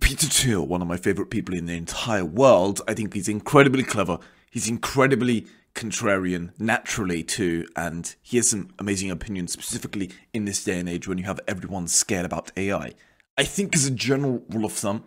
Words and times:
Peter 0.00 0.26
Thiel, 0.26 0.66
one 0.66 0.82
of 0.82 0.88
my 0.88 0.96
favorite 0.96 1.30
people 1.30 1.54
in 1.54 1.66
the 1.66 1.74
entire 1.74 2.24
world, 2.24 2.80
I 2.88 2.94
think 2.94 3.14
he's 3.14 3.28
incredibly 3.28 3.82
clever. 3.82 4.18
He's 4.50 4.68
incredibly 4.68 5.46
contrarian 5.74 6.52
naturally 6.58 7.22
too, 7.22 7.68
and 7.76 8.14
he 8.22 8.38
has 8.38 8.48
some 8.48 8.70
amazing 8.78 9.10
opinions 9.10 9.52
specifically 9.52 10.10
in 10.32 10.46
this 10.46 10.64
day 10.64 10.78
and 10.78 10.88
age 10.88 11.06
when 11.06 11.18
you 11.18 11.24
have 11.24 11.40
everyone 11.46 11.88
scared 11.88 12.24
about 12.24 12.50
AI. 12.56 12.92
I 13.36 13.44
think 13.44 13.74
as 13.74 13.86
a 13.86 13.90
general 13.90 14.42
rule 14.48 14.64
of 14.64 14.72
thumb, 14.72 15.04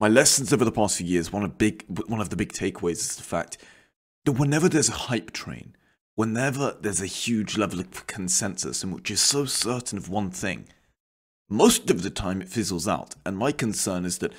my 0.00 0.08
lessons 0.08 0.52
over 0.52 0.64
the 0.64 0.72
past 0.72 0.96
few 0.96 1.06
years, 1.06 1.32
one 1.32 1.42
of 1.42 1.58
big 1.58 1.84
one 2.06 2.20
of 2.20 2.30
the 2.30 2.36
big 2.36 2.52
takeaways 2.52 2.92
is 2.92 3.16
the 3.16 3.22
fact 3.22 3.58
that 4.24 4.32
whenever 4.32 4.68
there's 4.68 4.88
a 4.88 4.92
hype 4.92 5.32
train, 5.32 5.76
whenever 6.14 6.76
there's 6.80 7.02
a 7.02 7.06
huge 7.06 7.58
level 7.58 7.80
of 7.80 8.06
consensus 8.06 8.82
in 8.82 8.92
which 8.92 9.10
is 9.10 9.20
so 9.20 9.44
certain 9.44 9.98
of 9.98 10.08
one 10.08 10.30
thing, 10.30 10.68
most 11.50 11.90
of 11.90 12.02
the 12.02 12.10
time 12.10 12.40
it 12.40 12.48
fizzles 12.48 12.88
out. 12.88 13.16
And 13.26 13.36
my 13.36 13.52
concern 13.52 14.04
is 14.04 14.18
that 14.18 14.32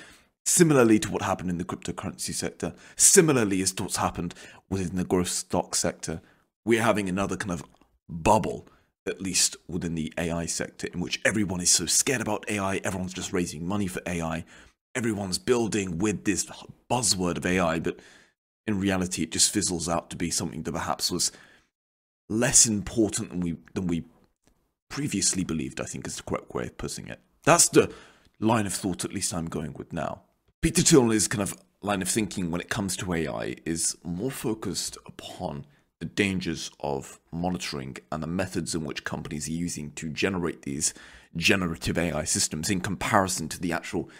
similarly 0.44 0.98
to 0.98 1.10
what 1.10 1.22
happened 1.22 1.50
in 1.50 1.58
the 1.58 1.64
cryptocurrency 1.64 2.34
sector, 2.34 2.74
similarly 2.96 3.62
as 3.62 3.72
to 3.72 3.84
what's 3.84 3.96
happened 3.96 4.34
within 4.68 4.96
the 4.96 5.04
growth 5.04 5.28
stock 5.28 5.74
sector, 5.74 6.20
we're 6.64 6.82
having 6.82 7.08
another 7.08 7.36
kind 7.36 7.52
of 7.52 7.62
bubble, 8.08 8.66
at 9.06 9.20
least 9.20 9.56
within 9.68 9.94
the 9.94 10.12
AI 10.16 10.46
sector, 10.46 10.88
in 10.92 11.00
which 11.00 11.20
everyone 11.24 11.60
is 11.60 11.70
so 11.70 11.86
scared 11.86 12.22
about 12.22 12.44
AI, 12.48 12.76
everyone's 12.78 13.12
just 13.12 13.32
raising 13.32 13.66
money 13.66 13.86
for 13.86 14.00
AI, 14.06 14.44
everyone's 14.94 15.38
building 15.38 15.98
with 15.98 16.24
this 16.24 16.50
buzzword 16.90 17.36
of 17.36 17.46
AI, 17.46 17.78
but 17.78 17.98
in 18.66 18.80
reality 18.80 19.22
it 19.22 19.32
just 19.32 19.52
fizzles 19.52 19.88
out 19.88 20.08
to 20.10 20.16
be 20.16 20.30
something 20.30 20.62
that 20.62 20.72
perhaps 20.72 21.10
was 21.10 21.30
less 22.28 22.66
important 22.66 23.30
than 23.30 23.40
we 23.40 23.56
than 23.74 23.86
we 23.86 24.04
previously 24.92 25.42
believed, 25.42 25.80
I 25.80 25.84
think 25.84 26.06
is 26.06 26.18
the 26.18 26.22
correct 26.22 26.52
way 26.52 26.64
of 26.64 26.76
putting 26.76 27.08
it. 27.08 27.18
That's 27.44 27.66
the 27.70 27.90
line 28.40 28.66
of 28.66 28.74
thought 28.74 29.06
at 29.06 29.12
least 29.14 29.32
I'm 29.32 29.46
going 29.46 29.72
with 29.72 29.90
now. 29.90 30.20
Peter 30.60 30.82
Thiel's 30.82 31.28
kind 31.28 31.40
of 31.40 31.56
line 31.80 32.02
of 32.02 32.10
thinking 32.10 32.50
when 32.50 32.60
it 32.60 32.68
comes 32.68 32.94
to 32.98 33.14
AI 33.14 33.56
is 33.64 33.96
more 34.04 34.30
focused 34.30 34.98
upon 35.06 35.64
the 35.98 36.04
dangers 36.04 36.70
of 36.80 37.18
monitoring 37.32 37.96
and 38.12 38.22
the 38.22 38.26
methods 38.26 38.74
in 38.74 38.84
which 38.84 39.02
companies 39.02 39.48
are 39.48 39.52
using 39.52 39.92
to 39.92 40.10
generate 40.10 40.62
these 40.62 40.92
generative 41.36 41.96
AI 41.96 42.24
systems 42.24 42.68
in 42.68 42.82
comparison 42.82 43.48
to 43.48 43.58
the 43.58 43.72
actual 43.72 44.10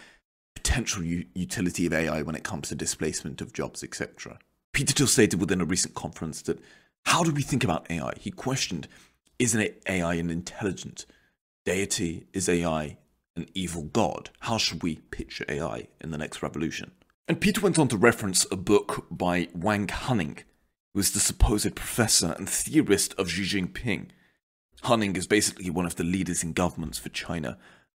potential 0.55 1.03
u- 1.03 1.25
utility 1.35 1.85
of 1.85 1.93
AI 1.93 2.23
when 2.23 2.35
it 2.35 2.43
comes 2.43 2.69
to 2.69 2.75
displacement 2.75 3.41
of 3.41 3.53
jobs, 3.53 3.83
etc. 3.83 4.39
Peter 4.73 4.91
Thiel 4.91 5.05
stated 5.05 5.39
within 5.39 5.61
a 5.61 5.65
recent 5.65 5.93
conference 5.93 6.41
that 6.41 6.59
how 7.05 7.23
do 7.23 7.31
we 7.31 7.43
think 7.43 7.63
about 7.63 7.85
AI? 7.91 8.13
He 8.19 8.31
questioned, 8.31 8.87
isn't 9.39 9.75
AI 9.87 10.15
an 10.15 10.29
intelligent 10.29 11.05
deity? 11.65 12.27
Is 12.33 12.47
AI 12.49 12.97
an 13.35 13.47
evil 13.53 13.83
god? 13.83 14.29
How 14.41 14.57
should 14.57 14.83
we 14.83 14.97
picture 15.11 15.45
AI 15.49 15.87
in 16.01 16.11
the 16.11 16.17
next 16.17 16.41
revolution? 16.41 16.91
And 17.27 17.39
Peter 17.39 17.61
went 17.61 17.79
on 17.79 17.87
to 17.87 17.97
reference 17.97 18.45
a 18.51 18.57
book 18.57 19.07
by 19.09 19.47
Wang 19.53 19.87
Huning, 19.87 20.43
who 20.93 20.99
is 20.99 21.11
the 21.11 21.19
supposed 21.19 21.75
professor 21.75 22.35
and 22.37 22.49
theorist 22.49 23.13
of 23.17 23.29
Xi 23.29 23.43
Jinping. 23.43 24.09
Huning 24.83 25.15
is 25.15 25.27
basically 25.27 25.69
one 25.69 25.85
of 25.85 25.95
the 25.95 26.03
leaders 26.03 26.43
in 26.43 26.53
governments 26.53 26.99
for 26.99 27.09
China 27.09 27.57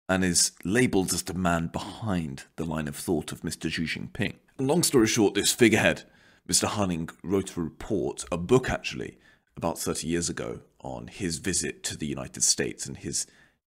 and 0.10 0.26
is 0.26 0.52
labelled 0.66 1.14
as 1.14 1.24
the 1.24 1.34
man 1.34 1.68
behind 1.68 2.44
the 2.58 2.66
line 2.66 2.90
of 2.90 2.96
thought 2.96 3.32
of 3.32 3.42
Mr. 3.42 3.72
Xi 3.72 3.84
Jinping. 3.84 4.36
long 4.60 4.84
story 4.84 5.08
short, 5.08 5.34
this 5.34 5.54
figurehead, 5.54 6.04
Mr. 6.48 6.68
Huning, 6.68 7.10
wrote 7.24 7.56
a 7.56 7.62
report, 7.62 8.26
a 8.32 8.38
book 8.38 8.70
actually, 8.70 9.18
about 9.56 9.80
30 9.80 10.08
years 10.08 10.30
ago 10.30 10.60
on 10.80 11.08
his 11.08 11.38
visit 11.38 11.84
to 11.84 11.98
the 11.98 12.08
United 12.08 12.44
States 12.44 12.86
and 12.86 12.98
his 12.98 13.26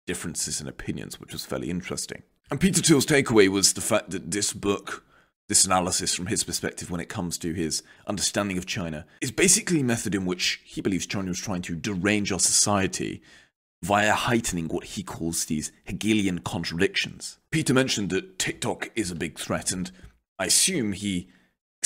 differences 0.07 0.61
in 0.61 0.69
opinions, 0.69 1.21
which 1.21 1.33
was 1.33 1.45
fairly 1.45 1.71
interesting. 1.71 2.23
And 2.51 2.61
Peter 2.61 2.83
Thiel's 2.83 3.07
takeaway 3.07 3.49
was 3.49 3.73
the 3.73 3.81
fact 3.81 4.11
that 4.11 4.31
this 4.31 4.53
book, 4.53 5.05
this 5.49 5.65
analysis 5.65 6.15
from 6.15 6.27
his 6.27 6.45
perspective 6.45 6.91
when 6.91 7.01
it 7.01 7.09
comes 7.09 7.39
to 7.39 7.53
his 7.53 7.83
understanding 8.07 8.59
of 8.59 8.67
China, 8.67 9.07
is 9.21 9.31
basically 9.31 9.81
a 9.81 9.85
method 9.85 10.15
in 10.15 10.27
which 10.27 10.61
he 10.65 10.81
believes 10.81 11.07
China 11.07 11.29
was 11.29 11.41
trying 11.41 11.63
to 11.63 11.75
derange 11.75 12.33
our 12.33 12.39
society 12.39 13.23
via 13.83 14.13
heightening 14.13 14.69
what 14.69 14.85
he 14.85 15.03
calls 15.03 15.47
these 15.47 15.73
Hegelian 15.85 16.39
contradictions. 16.41 17.39
Peter 17.51 17.75
mentioned 17.75 18.11
that 18.11 18.39
TikTok 18.39 18.91
is 18.95 19.11
a 19.11 19.17
big 19.17 19.39
threat, 19.39 19.73
and 19.73 19.91
I 20.39 20.47
assume 20.47 20.93
he 20.93 21.29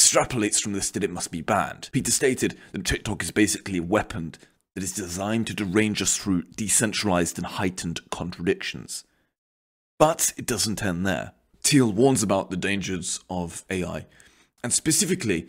extrapolates 0.07 0.61
from 0.61 0.73
this 0.73 0.91
that 0.91 1.05
it 1.05 1.11
must 1.11 1.31
be 1.31 1.41
banned. 1.41 1.89
Peter 1.93 2.11
stated 2.11 2.57
that 2.73 2.85
TikTok 2.85 3.23
is 3.23 3.31
basically 3.31 3.79
a 3.79 3.83
weapon 3.83 4.35
that 4.75 4.85
is 4.85 4.93
designed 4.93 5.47
to 5.47 5.55
derange 5.55 6.01
us 6.01 6.17
through 6.17 6.43
decentralized 6.55 7.39
and 7.39 7.47
heightened 7.47 8.09
contradictions. 8.11 9.05
But 9.99 10.33
it 10.37 10.47
doesn't 10.47 10.85
end 10.85 11.07
there. 11.07 11.33
Thiel 11.63 11.91
warns 11.91 12.23
about 12.23 12.51
the 12.51 12.57
dangers 12.57 13.21
of 13.29 13.65
AI, 13.71 14.07
and 14.63 14.73
specifically 14.73 15.49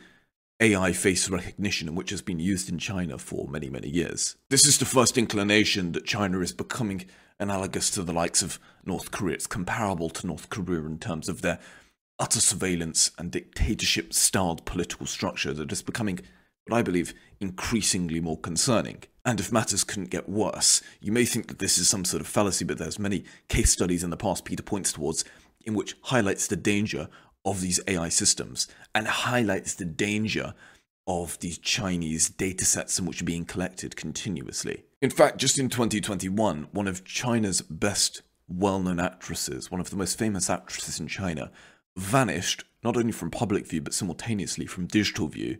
AI 0.59 0.91
face 0.91 1.29
recognition, 1.29 1.93
which 1.93 2.09
has 2.09 2.23
been 2.23 2.39
used 2.39 2.69
in 2.69 2.79
China 2.79 3.19
for 3.19 3.47
many, 3.47 3.69
many 3.69 3.89
years. 3.89 4.37
This 4.49 4.65
is 4.65 4.79
the 4.79 4.85
first 4.85 5.17
inclination 5.17 5.91
that 5.91 6.05
China 6.05 6.39
is 6.39 6.53
becoming 6.53 7.05
analogous 7.39 7.91
to 7.91 8.03
the 8.03 8.13
likes 8.13 8.41
of 8.41 8.59
North 8.83 9.11
Korea. 9.11 9.35
It's 9.35 9.45
comparable 9.45 10.09
to 10.09 10.25
North 10.25 10.49
Korea 10.49 10.83
in 10.85 10.97
terms 10.97 11.29
of 11.29 11.41
their 11.43 11.59
utter 12.19 12.41
surveillance 12.41 13.11
and 13.17 13.31
dictatorship 13.31 14.13
styled 14.13 14.65
political 14.65 15.05
structure 15.05 15.53
that 15.53 15.71
is 15.71 15.81
becoming, 15.81 16.19
what 16.65 16.77
I 16.77 16.81
believe, 16.81 17.13
increasingly 17.39 18.19
more 18.19 18.39
concerning. 18.39 19.03
And 19.25 19.39
if 19.39 19.51
matters 19.51 19.83
couldn't 19.83 20.09
get 20.09 20.29
worse, 20.29 20.81
you 21.01 21.11
may 21.11 21.25
think 21.25 21.47
that 21.47 21.59
this 21.59 21.77
is 21.77 21.89
some 21.89 22.05
sort 22.05 22.21
of 22.21 22.27
fallacy, 22.27 22.65
but 22.65 22.77
there's 22.77 22.97
many 22.99 23.25
case 23.49 23.71
studies 23.71 24.03
in 24.03 24.09
the 24.09 24.17
past 24.17 24.45
Peter 24.45 24.63
points 24.63 24.93
towards 24.93 25.25
in 25.65 25.73
which 25.73 25.95
highlights 26.03 26.47
the 26.47 26.55
danger 26.55 27.09
of 27.45 27.61
these 27.61 27.79
AI 27.87 28.09
systems 28.09 28.67
and 28.95 29.07
highlights 29.07 29.73
the 29.73 29.85
danger 29.85 30.53
of 31.07 31.39
these 31.39 31.57
Chinese 31.57 32.29
data 32.29 32.65
sets 32.65 32.99
in 32.99 33.05
which 33.05 33.21
are 33.21 33.25
being 33.25 33.45
collected 33.45 33.95
continuously. 33.95 34.83
In 35.01 35.09
fact, 35.09 35.37
just 35.37 35.57
in 35.57 35.69
2021, 35.69 36.67
one 36.71 36.87
of 36.87 37.05
China's 37.05 37.61
best 37.61 38.21
well 38.49 38.79
known 38.79 38.99
actresses, 38.99 39.71
one 39.71 39.81
of 39.81 39.89
the 39.89 39.95
most 39.95 40.17
famous 40.17 40.49
actresses 40.49 40.99
in 40.99 41.07
China, 41.07 41.51
vanished 41.97 42.63
not 42.83 42.95
only 42.95 43.11
from 43.11 43.31
public 43.31 43.67
view 43.67 43.81
but 43.81 43.93
simultaneously 43.93 44.65
from 44.65 44.85
digital 44.85 45.27
view. 45.27 45.57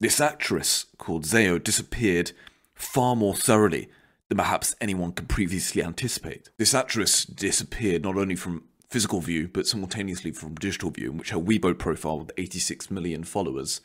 This 0.00 0.20
actress 0.20 0.86
called 0.98 1.24
Zhao 1.24 1.62
disappeared 1.62 2.32
far 2.74 3.16
more 3.16 3.34
thoroughly 3.34 3.88
than 4.28 4.36
perhaps 4.36 4.74
anyone 4.80 5.12
could 5.12 5.28
previously 5.28 5.82
anticipate. 5.82 6.50
This 6.58 6.74
actress 6.74 7.24
disappeared 7.24 8.02
not 8.02 8.16
only 8.16 8.36
from 8.36 8.64
physical 8.90 9.20
view 9.20 9.48
but 9.48 9.66
simultaneously 9.66 10.32
from 10.32 10.56
digital 10.56 10.90
view, 10.90 11.12
in 11.12 11.18
which 11.18 11.30
her 11.30 11.38
Weibo 11.38 11.78
profile 11.78 12.18
with 12.18 12.32
86 12.36 12.90
million 12.90 13.24
followers 13.24 13.80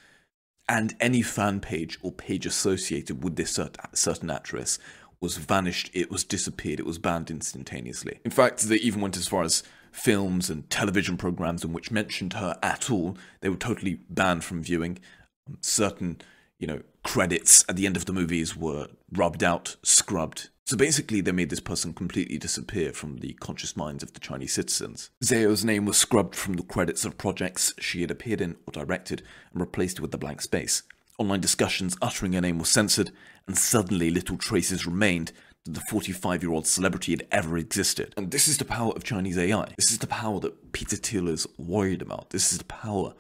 and 0.68 0.96
any 1.00 1.22
fan 1.22 1.60
page 1.60 1.98
or 2.02 2.12
page 2.12 2.46
associated 2.46 3.24
with 3.24 3.36
this 3.36 3.60
certain 3.94 4.30
actress 4.30 4.80
was 5.20 5.38
vanished, 5.38 5.92
it 5.94 6.10
was 6.10 6.24
disappeared, 6.24 6.80
it 6.80 6.86
was 6.86 6.98
banned 6.98 7.30
instantaneously. 7.30 8.20
In 8.26 8.32
fact, 8.32 8.62
they 8.64 8.78
even 8.78 9.02
went 9.02 9.18
as 9.18 9.28
far 9.28 9.44
as 9.44 9.64
films 9.92 10.50
and 10.50 10.70
television 10.70 11.18
programs 11.18 11.64
in 11.64 11.74
which 11.74 11.92
mentioned 11.92 12.34
her 12.34 12.58
at 12.64 12.90
all, 12.90 13.18
they 13.42 13.50
were 13.50 13.56
totally 13.56 14.00
banned 14.10 14.44
from 14.44 14.64
viewing. 14.64 15.00
Um, 15.48 15.58
certain, 15.62 16.22
you 16.60 16.68
know, 16.68 16.82
credits 17.04 17.66
at 17.68 17.76
the 17.76 17.86
end 17.86 17.98
of 17.98 18.06
the 18.06 18.14
movies 18.14 18.56
were 18.56 18.88
rubbed 19.12 19.44
out, 19.44 19.76
scrubbed. 19.84 20.50
So 20.66 20.78
basically, 20.78 21.20
they 21.20 21.34
made 21.34 21.50
this 21.50 21.60
person 21.60 21.94
completely 21.94 22.38
disappear 22.38 22.94
from 22.94 23.18
the 23.18 23.34
conscious 23.34 23.76
minds 23.76 24.04
of 24.04 24.14
the 24.14 24.20
Chinese 24.20 24.54
citizens. 24.54 25.10
Zhao's 25.24 25.66
name 25.66 25.86
was 25.86 25.98
scrubbed 25.98 26.36
from 26.36 26.54
the 26.54 26.64
credits 26.64 27.04
of 27.04 27.18
projects 27.18 27.74
she 27.80 28.02
had 28.02 28.12
appeared 28.12 28.40
in 28.40 28.56
or 28.66 28.72
directed 28.72 29.22
and 29.52 29.60
replaced 29.60 30.00
with 30.00 30.14
a 30.14 30.18
blank 30.18 30.42
space. 30.42 30.84
Online 31.18 31.42
discussions 31.42 31.98
uttering 32.02 32.34
her 32.34 32.42
name 32.42 32.58
were 32.58 32.66
censored, 32.66 33.12
and 33.48 33.58
suddenly 33.58 34.10
little 34.10 34.38
traces 34.38 34.86
remained 34.86 35.34
the 35.66 35.80
45 35.80 36.42
year 36.42 36.52
old 36.52 36.68
celebrity 36.68 37.12
had 37.12 37.28
ever 37.32 37.58
existed. 37.58 38.14
And 38.18 38.32
this 38.32 38.48
is 38.48 38.58
the 38.58 38.66
power 38.66 38.92
of 38.94 39.04
Chinese 39.04 39.38
AI. 39.38 39.74
This 39.78 39.92
is 39.92 40.00
the 40.00 40.08
power 40.08 40.40
that 40.40 40.72
Peter 40.72 40.96
Thiel 40.96 41.28
is 41.28 41.48
worried 41.58 42.02
about. 42.02 42.32
This 42.32 42.52
is 42.52 42.58
the 42.58 42.66
power 42.66 43.14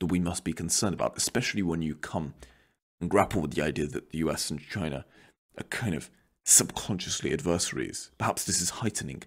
that 0.00 0.06
we 0.06 0.18
must 0.18 0.44
be 0.44 0.52
concerned 0.52 0.94
about, 0.94 1.16
especially 1.16 1.62
when 1.62 1.82
you 1.82 1.94
come 1.94 2.34
and 3.00 3.10
grapple 3.10 3.40
with 3.42 3.54
the 3.54 3.62
idea 3.62 3.86
that 3.86 4.10
the 4.10 4.18
US 4.18 4.50
and 4.50 4.60
China 4.60 5.04
are 5.58 5.64
kind 5.64 5.94
of 5.94 6.10
subconsciously 6.44 7.32
adversaries. 7.32 8.10
Perhaps 8.18 8.44
this 8.44 8.60
is 8.60 8.70
heightening 8.70 9.22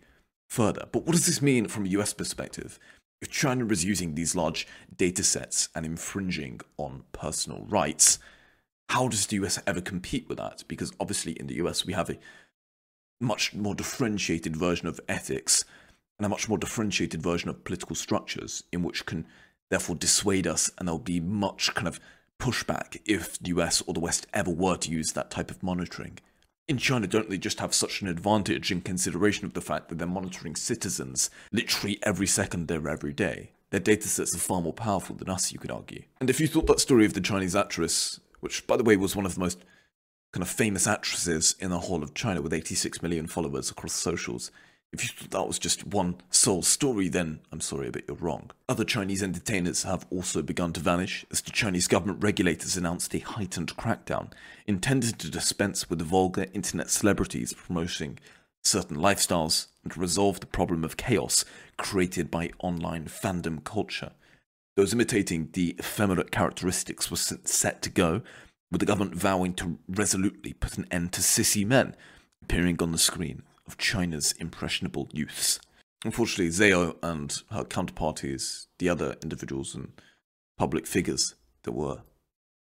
further. 0.49 0.87
But 0.91 1.05
what 1.05 1.13
does 1.13 1.25
this 1.25 1.41
mean 1.41 1.67
from 1.67 1.85
a 1.85 1.89
US 1.89 2.13
perspective? 2.13 2.77
If 3.21 3.29
China 3.29 3.65
is 3.67 3.85
using 3.85 4.15
these 4.15 4.35
large 4.35 4.67
data 4.95 5.23
sets 5.23 5.69
and 5.75 5.85
infringing 5.85 6.61
on 6.77 7.03
personal 7.11 7.65
rights, 7.67 8.19
how 8.89 9.07
does 9.07 9.27
the 9.27 9.37
US 9.37 9.59
ever 9.67 9.81
compete 9.81 10.27
with 10.27 10.37
that? 10.37 10.63
Because 10.67 10.91
obviously 10.99 11.33
in 11.33 11.47
the 11.47 11.55
US 11.55 11.85
we 11.85 11.93
have 11.93 12.09
a 12.09 12.17
much 13.19 13.53
more 13.53 13.75
differentiated 13.75 14.55
version 14.55 14.87
of 14.87 14.99
ethics 15.07 15.65
and 16.17 16.25
a 16.25 16.29
much 16.29 16.49
more 16.49 16.57
differentiated 16.57 17.21
version 17.21 17.49
of 17.49 17.63
political 17.63 17.95
structures 17.95 18.63
in 18.71 18.83
which 18.83 19.05
can 19.05 19.25
therefore 19.69 19.95
dissuade 19.95 20.47
us 20.47 20.71
and 20.77 20.87
there'll 20.87 20.99
be 20.99 21.19
much 21.19 21.73
kind 21.75 21.87
of 21.87 21.99
pushback 22.39 22.99
if 23.05 23.37
the 23.39 23.49
US 23.49 23.81
or 23.81 23.93
the 23.93 23.99
West 23.99 24.27
ever 24.33 24.51
were 24.51 24.77
to 24.77 24.91
use 24.91 25.11
that 25.11 25.29
type 25.29 25.51
of 25.51 25.61
monitoring 25.61 26.17
In 26.67 26.77
China, 26.77 27.07
don't 27.07 27.29
they 27.29 27.37
just 27.37 27.59
have 27.59 27.73
such 27.73 28.01
an 28.01 28.07
advantage 28.07 28.71
in 28.71 28.81
consideration 28.81 29.45
of 29.45 29.53
the 29.53 29.61
fact 29.61 29.89
that 29.89 29.97
they're 29.97 30.07
monitoring 30.07 30.55
citizens 30.55 31.29
literally 31.51 31.99
every 32.03 32.27
second 32.27 32.67
they're 32.67 32.87
every 32.87 33.13
day? 33.13 33.51
Their 33.71 33.79
datasets 33.79 34.35
are 34.35 34.39
far 34.39 34.61
more 34.61 34.73
powerful 34.73 35.15
than 35.15 35.29
us, 35.29 35.51
you 35.51 35.59
could 35.59 35.71
argue. 35.71 36.03
And 36.19 36.29
if 36.29 36.39
you 36.39 36.47
thought 36.47 36.67
that 36.67 36.79
story 36.79 37.05
of 37.05 37.13
the 37.13 37.21
Chinese 37.21 37.55
actress, 37.55 38.19
which 38.39 38.65
by 38.65 38.77
the 38.77 38.83
way 38.83 38.95
was 38.95 39.15
one 39.15 39.25
of 39.25 39.33
the 39.33 39.39
most 39.39 39.63
kind 40.31 40.43
of 40.43 40.49
famous 40.49 40.87
actresses 40.87 41.55
in 41.59 41.69
the 41.69 41.79
whole 41.79 42.03
of 42.03 42.13
China 42.13 42.41
with 42.41 42.53
86 42.53 43.01
million 43.01 43.27
followers 43.27 43.71
across 43.71 43.93
socials, 43.93 44.51
if 44.91 45.03
you 45.03 45.09
thought 45.09 45.31
that 45.31 45.47
was 45.47 45.59
just 45.59 45.85
one 45.85 46.15
sole 46.31 46.63
story, 46.63 47.09
then 47.09 47.41
I'm 47.51 47.61
sorry, 47.61 47.91
but 47.91 48.03
you're 48.07 48.17
wrong. 48.17 48.49
Other 48.67 48.83
Chinese 48.83 49.21
entertainers 49.21 49.83
have 49.83 50.07
also 50.09 50.41
begun 50.41 50.73
to 50.73 50.79
vanish 50.79 51.25
as 51.29 51.41
the 51.41 51.51
Chinese 51.51 51.87
government 51.87 52.23
regulators 52.23 52.75
announced 52.75 53.13
a 53.13 53.19
heightened 53.19 53.75
crackdown 53.77 54.31
intended 54.65 55.19
to 55.19 55.29
dispense 55.29 55.89
with 55.89 56.01
vulgar 56.01 56.47
internet 56.53 56.89
celebrities 56.89 57.53
promoting 57.53 58.17
certain 58.63 58.97
lifestyles 58.97 59.67
and 59.83 59.95
resolve 59.95 60.39
the 60.39 60.47
problem 60.47 60.83
of 60.83 60.97
chaos 60.97 61.45
created 61.77 62.31
by 62.31 62.51
online 62.59 63.05
fandom 63.05 63.63
culture. 63.63 64.11
Those 64.75 64.93
imitating 64.93 65.49
the 65.53 65.75
effeminate 65.79 66.31
characteristics 66.31 67.11
were 67.11 67.17
set 67.17 67.81
to 67.83 67.89
go, 67.89 68.21
with 68.71 68.79
the 68.79 68.85
government 68.85 69.15
vowing 69.15 69.53
to 69.55 69.79
resolutely 69.87 70.53
put 70.53 70.77
an 70.77 70.87
end 70.91 71.11
to 71.13 71.21
sissy 71.21 71.65
men 71.65 71.95
appearing 72.41 72.81
on 72.81 72.91
the 72.91 72.97
screen 72.97 73.43
of 73.67 73.77
China's 73.77 74.33
impressionable 74.33 75.07
youths. 75.11 75.59
Unfortunately, 76.05 76.49
Zhao 76.49 76.95
and 77.03 77.41
her 77.51 77.63
counterparties, 77.63 78.67
the 78.77 78.89
other 78.89 79.15
individuals 79.21 79.75
and 79.75 79.91
public 80.57 80.87
figures 80.87 81.35
that 81.63 81.73
were 81.73 82.01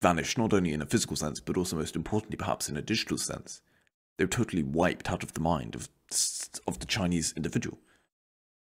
vanished, 0.02 0.38
not 0.38 0.54
only 0.54 0.74
in 0.74 0.82
a 0.82 0.86
physical 0.86 1.16
sense, 1.16 1.40
but 1.40 1.58
also 1.58 1.78
most 1.78 1.96
importantly, 1.96 2.38
perhaps 2.38 2.68
in 2.68 2.78
a 2.78 2.82
digital 2.82 3.18
sense, 3.18 3.62
they 4.18 4.26
were 4.26 4.30
totally 4.30 4.64
wiped 4.64 5.10
out 5.10 5.24
of 5.24 5.34
the 5.34 5.40
mind 5.40 5.76
of, 5.76 5.90
of 6.68 6.80
the 6.80 6.86
Chinese 6.86 7.34
individual. 7.38 7.80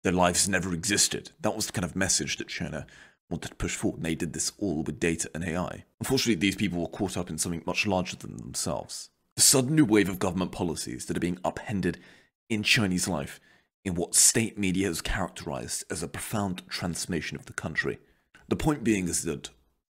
Their 0.02 0.12
lives 0.12 0.48
never 0.48 0.72
existed. 0.72 1.32
That 1.40 1.56
was 1.56 1.66
the 1.66 1.72
kind 1.72 1.84
of 1.84 1.96
message 1.96 2.36
that 2.36 2.48
China 2.48 2.86
wanted 3.30 3.48
to 3.48 3.54
push 3.54 3.76
forward, 3.76 3.98
and 3.98 4.06
they 4.06 4.14
did 4.14 4.32
this 4.32 4.52
all 4.58 4.82
with 4.82 5.00
data 5.00 5.30
and 5.34 5.44
AI. 5.44 5.84
Unfortunately, 6.00 6.34
these 6.34 6.56
people 6.56 6.80
were 6.80 6.88
caught 6.88 7.16
up 7.16 7.30
in 7.30 7.38
something 7.38 7.62
much 7.64 7.86
larger 7.86 8.16
than 8.16 8.36
themselves. 8.36 9.10
The 9.36 9.42
sudden 9.42 9.76
new 9.76 9.84
wave 9.84 10.08
of 10.08 10.18
government 10.18 10.52
policies 10.52 11.06
that 11.06 11.16
are 11.16 11.20
being 11.20 11.38
upended 11.44 11.98
in 12.48 12.62
Chinese 12.62 13.08
life 13.08 13.40
in 13.84 13.94
what 13.94 14.14
state 14.14 14.58
media 14.58 14.88
has 14.88 15.00
characterized 15.00 15.84
as 15.90 16.02
a 16.02 16.08
profound 16.08 16.62
transformation 16.68 17.36
of 17.36 17.46
the 17.46 17.52
country. 17.52 17.98
The 18.48 18.56
point 18.56 18.84
being 18.84 19.08
is 19.08 19.22
that 19.22 19.50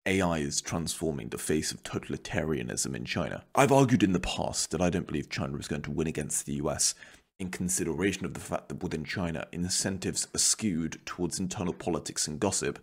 AI 0.08 0.38
is 0.38 0.62
transforming 0.62 1.30
the 1.30 1.38
face 1.38 1.72
of 1.72 1.84
totalitarianism 1.84 2.96
in 2.96 3.06
China. 3.06 3.44
I've 3.54 3.72
argued 3.72 4.04
in 4.04 4.14
the 4.14 4.20
past 4.20 4.72
that 4.72 4.82
I 4.82 4.90
don't 4.90 5.08
believe 5.08 5.30
China 5.30 5.58
is 5.58 5.68
going 5.68 5.82
to 5.84 5.92
win 5.92 6.08
against 6.08 6.46
the 6.46 6.54
US 6.54 6.96
in 7.40 7.50
consideration 7.50 8.26
of 8.26 8.34
the 8.34 8.40
fact 8.40 8.70
that 8.70 8.82
within 8.82 9.04
China, 9.04 9.48
incentives 9.52 10.28
are 10.34 10.40
skewed 10.40 11.00
towards 11.06 11.40
internal 11.40 11.74
politics 11.74 12.28
and 12.28 12.40
gossip 12.40 12.80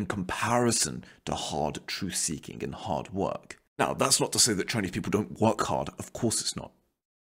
in 0.00 0.06
comparison 0.06 1.04
to 1.26 1.34
hard 1.34 1.78
truth 1.86 2.16
seeking 2.16 2.64
and 2.64 2.74
hard 2.74 3.12
work. 3.12 3.58
Now, 3.78 3.94
that's 3.94 4.20
not 4.20 4.32
to 4.32 4.38
say 4.38 4.52
that 4.54 4.68
Chinese 4.68 4.90
people 4.90 5.10
don't 5.10 5.40
work 5.40 5.62
hard, 5.62 5.90
of 5.98 6.12
course 6.12 6.40
it's 6.40 6.56
not. 6.56 6.72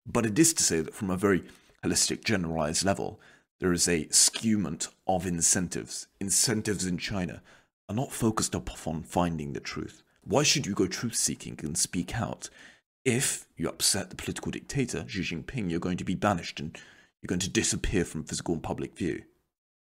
But 0.05 0.25
it 0.25 0.39
is 0.39 0.53
to 0.55 0.63
say 0.63 0.81
that 0.81 0.95
from 0.95 1.09
a 1.09 1.17
very 1.17 1.43
holistic, 1.83 2.23
generalized 2.23 2.85
level, 2.85 3.19
there 3.59 3.73
is 3.73 3.87
a 3.87 4.07
skewment 4.09 4.87
of 5.07 5.25
incentives. 5.25 6.07
Incentives 6.19 6.85
in 6.85 6.97
China 6.97 7.41
are 7.87 7.95
not 7.95 8.11
focused 8.11 8.55
upon 8.55 9.03
finding 9.03 9.53
the 9.53 9.59
truth. 9.59 10.01
Why 10.23 10.43
should 10.43 10.65
you 10.65 10.73
go 10.73 10.87
truth 10.87 11.15
seeking 11.15 11.59
and 11.63 11.77
speak 11.77 12.15
out? 12.15 12.49
If 13.03 13.45
you 13.57 13.67
upset 13.67 14.09
the 14.09 14.15
political 14.15 14.51
dictator, 14.51 15.05
Xi 15.07 15.21
Jinping, 15.21 15.69
you're 15.69 15.79
going 15.79 15.97
to 15.97 16.03
be 16.03 16.15
banished 16.15 16.59
and 16.59 16.77
you're 17.21 17.27
going 17.27 17.39
to 17.39 17.49
disappear 17.49 18.05
from 18.05 18.23
physical 18.23 18.53
and 18.53 18.63
public 18.63 18.95
view. 18.97 19.23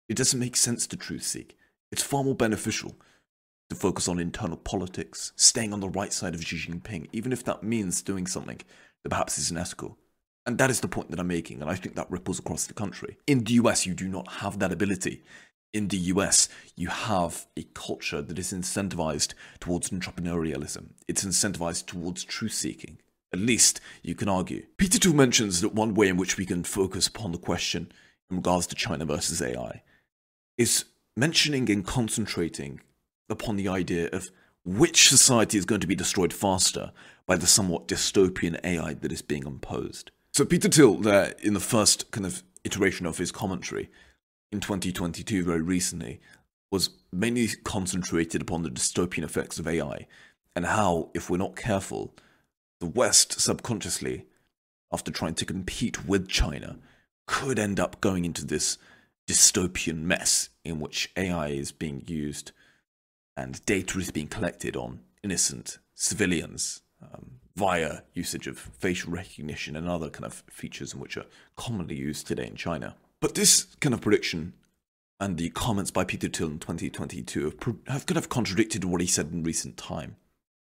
It 0.08 0.18
doesn't 0.18 0.40
make 0.40 0.56
sense 0.56 0.88
to 0.88 0.98
truth 0.98 1.24
seek. 1.24 1.58
It's 1.91 2.03
far 2.03 2.24
more 2.24 2.36
beneficial 2.36 2.95
to 3.69 3.75
focus 3.75 4.07
on 4.07 4.19
internal 4.19 4.57
politics, 4.57 5.31
staying 5.36 5.74
on 5.74 5.80
the 5.80 5.89
right 5.89 6.12
side 6.12 6.33
of 6.33 6.44
Xi 6.44 6.57
Jinping, 6.57 7.07
even 7.12 7.31
if 7.31 7.44
that 7.45 7.63
means 7.63 8.01
doing 8.01 8.27
something 8.27 8.59
that 9.03 9.09
perhaps 9.09 9.38
isn't 9.38 9.57
ethical. 9.57 9.97
And 10.45 10.57
that 10.57 10.69
is 10.69 10.80
the 10.80 10.88
point 10.88 11.12
that 11.12 11.19
I'm 11.19 11.27
making, 11.27 11.62
and 11.62 11.69
I 11.69 11.75
think 11.75 11.95
that 11.95 12.09
ripples 12.09 12.39
across 12.39 12.65
the 12.65 12.74
country. 12.74 13.18
In 13.27 13.44
the 13.44 13.53
US, 13.53 13.86
you 13.86 13.94
do 13.94 14.07
not 14.07 14.27
have 14.33 14.59
that 14.59 14.71
ability. 14.71 15.24
In 15.74 15.89
the 15.89 15.97
US, 15.97 16.50
you 16.75 16.88
have 16.88 17.45
a 17.56 17.63
culture 17.75 18.21
that 18.21 18.39
is 18.39 18.51
incentivized 18.51 19.33
towards 19.59 19.92
entrepreneurialism. 19.92 20.94
It's 21.07 21.24
incentivized 21.24 21.85
towards 21.85 22.24
truth 22.24 22.53
seeking. 22.53 22.97
At 23.31 23.39
least, 23.39 23.80
you 24.01 24.15
can 24.15 24.27
argue. 24.27 24.65
Peter 24.77 24.97
Thiel 24.97 25.13
mentions 25.13 25.62
that 25.62 25.75
one 25.75 25.94
way 25.94 26.07
in 26.07 26.18
which 26.18 26.38
we 26.38 26.47
can 26.47 26.63
focus 26.63 27.06
upon 27.06 27.31
the 27.31 27.38
question 27.38 27.92
in 28.31 28.38
regards 28.38 28.65
to 28.68 28.75
China 28.75 29.06
versus 29.06 29.42
AI 29.42 29.83
is 30.57 30.85
mentioning 31.19 31.69
and 31.69 31.86
concentrating 31.86 32.80
upon 33.30 33.57
the 33.57 33.68
idea 33.68 34.10
of 34.12 34.31
which 34.63 35.10
society 35.10 35.57
is 35.57 35.66
going 35.66 35.81
to 35.81 35.88
be 35.88 35.95
destroyed 35.95 36.31
faster 36.31 36.92
by 37.25 37.36
the 37.36 37.48
somewhat 37.48 37.88
dystopian 37.88 38.60
AI 38.63 38.94
that 38.94 39.12
is 39.12 39.21
being 39.21 39.45
imposed. 39.45 40.12
So 40.33 40.45
Peter 40.45 40.69
Thiel, 40.69 40.95
there 40.95 41.33
in 41.39 41.54
the 41.54 41.60
first 41.60 42.10
kind 42.12 42.25
of 42.25 42.44
iteration 42.63 43.06
of 43.06 43.18
his 43.18 43.31
commentary 43.31 43.89
in 44.51 44.62
2022, 44.62 45.44
very 45.44 45.62
recently, 45.62 46.21
was 46.71 46.92
mainly 47.12 47.50
concentrated 47.63 48.42
upon 48.42 48.63
the 48.63 48.69
dystopian 48.69 49.24
effects 49.24 49.60
of 49.60 49.68
AI 49.68 50.07
and 50.56 50.66
how, 50.66 51.10
if 51.13 51.30
we're 51.30 51.38
not 51.38 51.56
careful, 51.56 52.13
the 52.80 52.86
West 52.86 53.42
subconsciously, 53.42 54.25
after 54.92 55.12
trying 55.12 55.36
to 55.36 55.45
compete 55.45 56.06
with 56.06 56.27
China, 56.27 56.77
could 57.27 57.60
end 57.60 57.80
up 57.80 58.00
going 58.01 58.25
into 58.25 58.45
this 58.45 58.77
dystopian 59.27 60.01
mess 60.01 60.50
in 60.69 60.80
which 60.80 61.12
AI 61.18 61.50
is 61.50 61.71
being 61.71 62.04
used 62.07 62.51
and 63.36 63.66
data 63.66 64.00
is 64.00 64.12
being 64.12 64.27
collected 64.27 64.75
on 64.75 65.00
innocent 65.24 65.80
civilians 65.94 66.81
um, 67.01 67.39
via 67.56 68.01
usage 68.13 68.48
of 68.48 68.57
facial 68.57 69.12
recognition 69.12 69.75
and 69.75 69.88
other 69.88 70.10
kind 70.10 70.25
of 70.25 70.44
features 70.50 70.95
which 70.95 71.18
are 71.18 71.25
commonly 71.56 71.95
used 71.95 72.27
today 72.27 72.48
in 72.48 72.56
China. 72.56 72.95
But 73.19 73.36
this 73.36 73.63
kind 73.81 73.94
of 73.94 74.01
prediction 74.01 74.54
and 75.19 75.38
the 75.38 75.50
comments 75.50 75.92
by 75.92 76.06
Peter 76.06 76.30
Thiel 76.30 76.48
in 76.48 76.60
2022 76.60 77.44
have, 77.44 77.75
have 77.88 78.06
kind 78.06 78.18
of 78.18 78.30
contradicted 78.30 78.86
what 78.86 79.01
he 79.01 79.07
said 79.07 79.31
in 79.33 79.44
recent 79.44 79.75
time. 79.75 80.16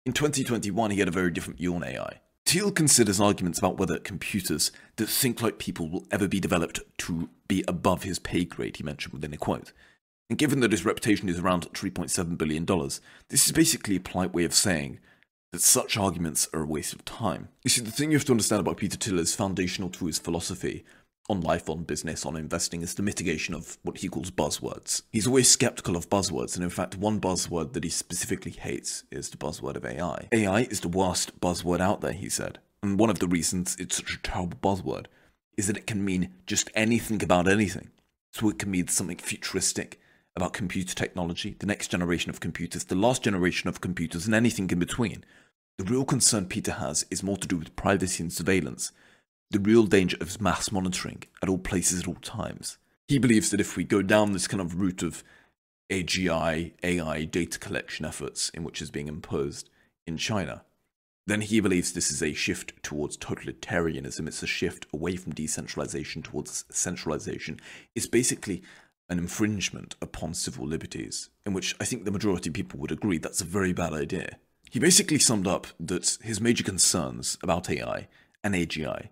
In 0.04 0.12
2021, 0.12 0.90
he 0.90 0.98
had 0.98 1.08
a 1.08 1.12
very 1.12 1.30
different 1.30 1.58
view 1.58 1.74
on 1.74 1.84
AI. 1.84 2.20
Thiel 2.44 2.72
considers 2.72 3.20
arguments 3.20 3.58
about 3.58 3.78
whether 3.78 3.98
computers 3.98 4.72
that 4.96 5.08
think 5.08 5.40
like 5.40 5.58
people 5.58 5.88
will 5.88 6.04
ever 6.10 6.28
be 6.28 6.40
developed 6.40 6.80
to 6.98 7.30
be 7.48 7.64
above 7.68 8.02
his 8.02 8.18
pay 8.18 8.44
grade, 8.44 8.76
he 8.76 8.82
mentioned 8.82 9.14
within 9.14 9.32
a 9.32 9.38
quote. 9.38 9.72
And 10.32 10.38
given 10.38 10.60
that 10.60 10.72
his 10.72 10.86
reputation 10.86 11.28
is 11.28 11.38
around 11.38 11.70
$3.7 11.74 12.38
billion, 12.38 12.64
this 13.28 13.44
is 13.44 13.52
basically 13.52 13.96
a 13.96 14.00
polite 14.00 14.32
way 14.32 14.44
of 14.44 14.54
saying 14.54 14.98
that 15.52 15.60
such 15.60 15.98
arguments 15.98 16.48
are 16.54 16.62
a 16.62 16.66
waste 16.66 16.94
of 16.94 17.04
time. 17.04 17.50
You 17.64 17.68
see, 17.68 17.82
the 17.82 17.90
thing 17.90 18.10
you 18.10 18.16
have 18.16 18.24
to 18.24 18.32
understand 18.32 18.60
about 18.60 18.78
Peter 18.78 18.96
Thiel 18.96 19.18
is 19.18 19.34
foundational 19.34 19.90
to 19.90 20.06
his 20.06 20.18
philosophy 20.18 20.86
on 21.28 21.42
life, 21.42 21.68
on 21.68 21.82
business, 21.82 22.24
on 22.24 22.34
investing 22.34 22.80
is 22.80 22.94
the 22.94 23.02
mitigation 23.02 23.54
of 23.54 23.76
what 23.82 23.98
he 23.98 24.08
calls 24.08 24.30
buzzwords. 24.30 25.02
He's 25.10 25.26
always 25.26 25.50
skeptical 25.50 25.96
of 25.96 26.08
buzzwords, 26.08 26.54
and 26.54 26.64
in 26.64 26.70
fact, 26.70 26.96
one 26.96 27.20
buzzword 27.20 27.74
that 27.74 27.84
he 27.84 27.90
specifically 27.90 28.52
hates 28.52 29.04
is 29.10 29.28
the 29.28 29.36
buzzword 29.36 29.76
of 29.76 29.84
AI. 29.84 30.28
AI 30.32 30.60
is 30.60 30.80
the 30.80 30.88
worst 30.88 31.38
buzzword 31.40 31.80
out 31.80 32.00
there, 32.00 32.12
he 32.12 32.30
said. 32.30 32.58
And 32.82 32.98
one 32.98 33.10
of 33.10 33.18
the 33.18 33.28
reasons 33.28 33.76
it's 33.78 33.96
such 33.96 34.14
a 34.14 34.22
terrible 34.22 34.56
buzzword 34.62 35.08
is 35.58 35.66
that 35.66 35.76
it 35.76 35.86
can 35.86 36.02
mean 36.02 36.32
just 36.46 36.70
anything 36.74 37.22
about 37.22 37.48
anything. 37.48 37.90
So 38.32 38.48
it 38.48 38.58
can 38.58 38.70
mean 38.70 38.88
something 38.88 39.18
futuristic, 39.18 39.98
about 40.34 40.52
computer 40.52 40.94
technology, 40.94 41.56
the 41.58 41.66
next 41.66 41.88
generation 41.88 42.30
of 42.30 42.40
computers, 42.40 42.84
the 42.84 42.94
last 42.94 43.22
generation 43.22 43.68
of 43.68 43.80
computers, 43.80 44.26
and 44.26 44.34
anything 44.34 44.70
in 44.70 44.78
between. 44.78 45.24
The 45.78 45.84
real 45.84 46.04
concern 46.04 46.46
Peter 46.46 46.72
has 46.72 47.04
is 47.10 47.22
more 47.22 47.36
to 47.36 47.48
do 47.48 47.56
with 47.56 47.76
privacy 47.76 48.22
and 48.22 48.32
surveillance, 48.32 48.92
the 49.50 49.60
real 49.60 49.84
danger 49.84 50.16
of 50.20 50.40
mass 50.40 50.72
monitoring 50.72 51.24
at 51.42 51.48
all 51.48 51.58
places 51.58 52.00
at 52.00 52.08
all 52.08 52.14
times. 52.16 52.78
He 53.08 53.18
believes 53.18 53.50
that 53.50 53.60
if 53.60 53.76
we 53.76 53.84
go 53.84 54.00
down 54.00 54.32
this 54.32 54.46
kind 54.46 54.60
of 54.60 54.80
route 54.80 55.02
of 55.02 55.22
AGI, 55.90 56.72
AI 56.82 57.24
data 57.24 57.58
collection 57.58 58.06
efforts 58.06 58.48
in 58.50 58.64
which 58.64 58.80
is 58.80 58.90
being 58.90 59.08
imposed 59.08 59.68
in 60.06 60.16
China, 60.16 60.64
then 61.26 61.42
he 61.42 61.60
believes 61.60 61.92
this 61.92 62.10
is 62.10 62.22
a 62.22 62.32
shift 62.32 62.82
towards 62.82 63.16
totalitarianism. 63.16 64.26
It's 64.26 64.42
a 64.42 64.46
shift 64.46 64.86
away 64.92 65.16
from 65.16 65.34
decentralization 65.34 66.22
towards 66.22 66.64
centralization. 66.70 67.60
It's 67.94 68.06
basically 68.06 68.62
an 69.08 69.18
infringement 69.18 69.96
upon 70.00 70.34
civil 70.34 70.66
liberties, 70.66 71.30
in 71.44 71.52
which 71.52 71.76
I 71.80 71.84
think 71.84 72.04
the 72.04 72.10
majority 72.10 72.50
of 72.50 72.54
people 72.54 72.80
would 72.80 72.92
agree 72.92 73.18
that's 73.18 73.40
a 73.40 73.44
very 73.44 73.72
bad 73.72 73.92
idea. 73.92 74.38
He 74.70 74.78
basically 74.78 75.18
summed 75.18 75.46
up 75.46 75.66
that 75.78 76.18
his 76.22 76.40
major 76.40 76.64
concerns 76.64 77.36
about 77.42 77.68
AI 77.68 78.08
and 78.42 78.54
AGI 78.54 79.08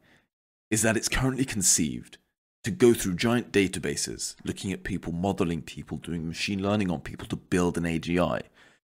is 0.70 0.82
that 0.82 0.96
it's 0.96 1.08
currently 1.08 1.44
conceived 1.44 2.16
to 2.62 2.70
go 2.70 2.94
through 2.94 3.14
giant 3.14 3.52
databases, 3.52 4.36
looking 4.44 4.72
at 4.72 4.84
people, 4.84 5.12
modeling 5.12 5.62
people, 5.62 5.96
doing 5.98 6.28
machine 6.28 6.62
learning 6.62 6.90
on 6.90 7.00
people 7.00 7.26
to 7.26 7.36
build 7.36 7.76
an 7.76 7.84
AGI. 7.84 8.42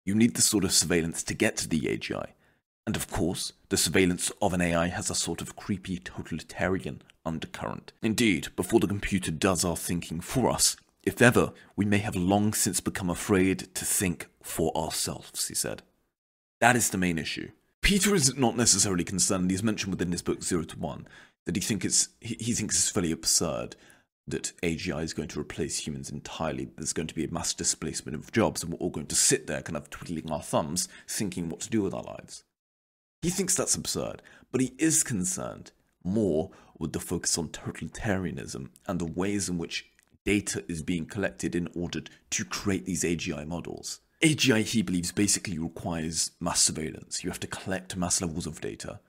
You 0.04 0.14
need 0.14 0.34
the 0.34 0.42
sort 0.42 0.64
of 0.64 0.72
surveillance 0.72 1.22
to 1.24 1.34
get 1.34 1.56
to 1.58 1.68
the 1.68 1.80
AGI. 1.80 2.30
And 2.86 2.96
of 2.96 3.08
course, 3.08 3.52
the 3.68 3.76
surveillance 3.76 4.32
of 4.42 4.52
an 4.52 4.60
AI 4.60 4.88
has 4.88 5.10
a 5.10 5.14
sort 5.14 5.40
of 5.40 5.54
creepy 5.54 5.98
totalitarian 5.98 7.02
undercurrent. 7.24 7.92
Indeed, 8.02 8.48
before 8.56 8.80
the 8.80 8.86
computer 8.86 9.30
does 9.30 9.64
our 9.64 9.76
thinking 9.76 10.20
for 10.20 10.50
us, 10.50 10.76
if 11.02 11.20
ever, 11.20 11.52
we 11.74 11.84
may 11.84 11.98
have 11.98 12.14
long 12.14 12.52
since 12.52 12.80
become 12.80 13.10
afraid 13.10 13.74
to 13.74 13.84
think 13.84 14.28
for 14.42 14.76
ourselves, 14.76 15.48
he 15.48 15.54
said. 15.54 15.82
That 16.60 16.76
is 16.76 16.90
the 16.90 16.98
main 16.98 17.18
issue. 17.18 17.50
Peter 17.80 18.14
is 18.14 18.36
not 18.36 18.56
necessarily 18.56 19.02
concerned, 19.02 19.50
he's 19.50 19.64
mentioned 19.64 19.92
within 19.92 20.12
his 20.12 20.22
book 20.22 20.42
Zero 20.42 20.62
to 20.62 20.78
One, 20.78 21.08
that 21.44 21.56
he, 21.56 21.60
think 21.60 21.84
it's, 21.84 22.10
he, 22.20 22.36
he 22.38 22.52
thinks 22.52 22.76
it's 22.76 22.90
fairly 22.90 23.10
absurd 23.10 23.74
that 24.28 24.52
AGI 24.62 25.02
is 25.02 25.12
going 25.12 25.28
to 25.28 25.40
replace 25.40 25.84
humans 25.84 26.08
entirely. 26.08 26.68
There's 26.76 26.92
going 26.92 27.08
to 27.08 27.14
be 27.14 27.24
a 27.24 27.32
mass 27.32 27.52
displacement 27.52 28.14
of 28.14 28.30
jobs, 28.30 28.62
and 28.62 28.72
we're 28.72 28.78
all 28.78 28.90
going 28.90 29.08
to 29.08 29.16
sit 29.16 29.48
there 29.48 29.62
kind 29.62 29.76
of 29.76 29.90
twiddling 29.90 30.30
our 30.30 30.42
thumbs, 30.42 30.88
thinking 31.08 31.48
what 31.48 31.60
to 31.60 31.70
do 31.70 31.82
with 31.82 31.92
our 31.92 32.04
lives. 32.04 32.44
He 33.22 33.30
thinks 33.30 33.56
that's 33.56 33.74
absurd, 33.74 34.22
but 34.52 34.60
he 34.60 34.74
is 34.78 35.02
concerned 35.02 35.72
more 36.04 36.50
with 36.78 36.92
the 36.92 37.00
focus 37.00 37.38
on 37.38 37.48
totalitarianism 37.48 38.68
and 38.86 38.98
the 38.98 39.06
ways 39.06 39.48
in 39.48 39.58
which 39.58 39.86
data 40.24 40.64
is 40.68 40.82
being 40.82 41.06
collected 41.06 41.54
in 41.54 41.68
order 41.74 42.02
to 42.30 42.44
create 42.44 42.86
these 42.86 43.04
AGI 43.04 43.46
models. 43.46 44.00
AGI, 44.22 44.62
he 44.62 44.82
believes, 44.82 45.10
basically 45.10 45.58
requires 45.58 46.30
mass 46.40 46.62
surveillance. 46.62 47.24
You 47.24 47.30
have 47.30 47.40
to 47.40 47.46
collect 47.48 47.96
mass 47.96 48.20
levels 48.20 48.46
of 48.46 48.60
data. 48.60 49.00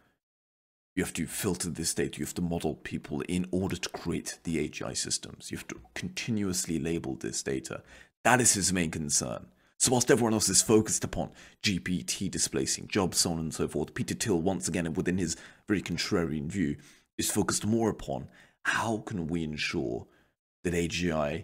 You 0.96 1.04
have 1.04 1.14
to 1.14 1.28
filter 1.28 1.70
this 1.70 1.94
data. 1.94 2.20
You 2.20 2.26
have 2.26 2.34
to 2.36 2.42
model 2.42 2.76
people 2.76 3.22
in 3.22 3.48
order 3.52 3.76
to 3.76 3.90
create 3.90 4.40
the 4.44 4.68
AGI 4.68 4.96
systems. 4.98 5.52
You 5.52 5.58
have 5.58 5.68
to 5.68 5.80
continuously 5.94 6.80
label 6.80 7.16
this 7.16 7.44
data. 7.44 7.84
That 8.24 8.42
is 8.42 8.54
his 8.54 8.74
main 8.74 8.92
concern. 8.92 9.48
So 9.84 9.92
whilst 9.92 10.10
everyone 10.10 10.32
else 10.32 10.48
is 10.48 10.62
focused 10.62 11.04
upon 11.04 11.32
GPT 11.62 12.32
displacing 12.32 12.88
jobs, 12.88 13.18
so 13.18 13.34
on 13.34 13.40
and 13.40 13.54
so 13.54 13.68
forth, 13.68 13.94
Peter 13.94 14.16
Thiel, 14.16 14.40
once 14.40 14.70
again, 14.70 14.94
within 14.94 15.18
his 15.18 15.36
very 15.68 15.82
contrarian 15.82 16.46
view, 16.48 16.78
is 17.18 17.30
focused 17.30 17.66
more 17.66 17.90
upon 17.90 18.30
how 18.63 19.04
can 19.06 19.28
we 19.28 19.44
ensure 19.44 20.08
that 20.63 20.74
AGI 20.74 21.44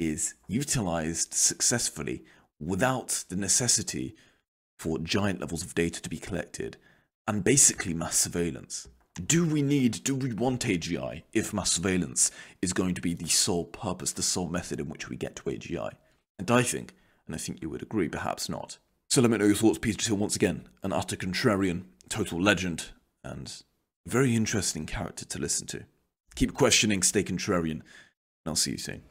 is 0.00 0.34
utilized 0.48 1.32
successfully 1.32 2.24
without 2.58 3.22
the 3.28 3.36
necessity 3.36 4.16
for 4.76 4.98
giant 4.98 5.38
levels 5.38 5.62
of 5.62 5.76
data 5.76 6.02
to 6.02 6.10
be 6.10 6.18
collected 6.18 6.78
and 7.28 7.44
basically 7.44 7.94
mass 7.94 8.16
surveillance. 8.16 8.88
Do 9.14 9.46
we 9.46 9.62
need, 9.62 10.02
do 10.02 10.16
we 10.16 10.32
want 10.32 10.66
AGI 10.66 11.22
if 11.32 11.54
mass 11.54 11.70
surveillance 11.70 12.32
is 12.60 12.72
going 12.72 12.96
to 12.96 13.00
be 13.00 13.14
the 13.14 13.28
sole 13.28 13.64
purpose, 13.64 14.10
the 14.10 14.24
sole 14.24 14.48
method 14.48 14.80
in 14.80 14.88
which 14.88 15.08
we 15.08 15.14
get 15.14 15.36
to 15.36 15.42
AGI? 15.44 15.92
And 16.36 16.50
I 16.50 16.64
think, 16.64 16.92
and 17.26 17.34
I 17.34 17.38
think 17.38 17.60
you 17.60 17.70
would 17.70 17.82
agree, 17.82 18.08
perhaps 18.08 18.48
not. 18.48 18.78
So 19.08 19.20
let 19.20 19.30
me 19.30 19.38
know 19.38 19.46
your 19.46 19.54
thoughts, 19.54 19.78
Peter 19.78 20.02
Thiel, 20.02 20.16
once 20.16 20.36
again, 20.36 20.68
an 20.82 20.92
utter 20.92 21.16
contrarian, 21.16 21.84
total 22.08 22.40
legend, 22.40 22.90
and 23.22 23.62
very 24.06 24.34
interesting 24.34 24.86
character 24.86 25.24
to 25.24 25.38
listen 25.38 25.66
to. 25.68 25.84
Keep 26.34 26.54
questioning, 26.54 27.02
stay 27.02 27.24
contrarian, 27.24 27.70
and 27.70 27.82
I'll 28.46 28.56
see 28.56 28.72
you 28.72 28.78
soon. 28.78 29.02